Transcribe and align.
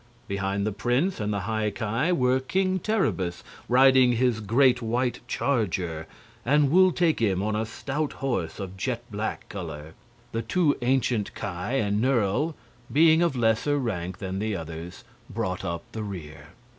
Behind 0.27 0.65
the 0.65 0.71
prince 0.71 1.19
and 1.19 1.31
the 1.31 1.41
High 1.41 1.69
Ki 1.69 2.11
were 2.13 2.39
King 2.39 2.79
Terribus, 2.79 3.43
riding 3.69 4.13
his 4.13 4.39
great 4.39 4.81
white 4.81 5.19
charger, 5.27 6.07
and 6.43 6.71
Wul 6.71 6.91
Takim 6.91 7.43
on 7.43 7.55
a 7.55 7.67
stout 7.67 8.13
horse 8.13 8.59
of 8.59 8.75
jet 8.77 9.03
black 9.11 9.47
color. 9.47 9.93
The 10.31 10.41
two 10.41 10.75
ancient 10.81 11.35
Ki 11.35 11.45
and 11.45 12.01
Nerle, 12.01 12.55
being 12.91 13.21
of 13.21 13.35
lesser 13.35 13.77
rank 13.77 14.17
than 14.17 14.39
the 14.39 14.55
others, 14.55 15.03
brought 15.29 15.63
up 15.63 15.83
the 15.91 16.01
rear. 16.01 16.47